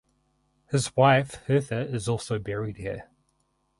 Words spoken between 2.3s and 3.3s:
buried here.